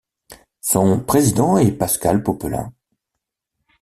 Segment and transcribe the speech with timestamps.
[0.61, 2.73] Son président est Pascal Popelin.